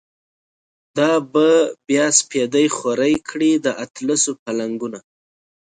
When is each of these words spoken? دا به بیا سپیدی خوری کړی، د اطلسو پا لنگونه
دا 0.97 1.11
به 1.31 1.47
بیا 1.87 2.05
سپیدی 2.19 2.65
خوری 2.75 3.15
کړی، 3.29 3.51
د 3.55 3.67
اطلسو 3.83 4.31
پا 4.41 4.49
لنگونه 4.59 4.99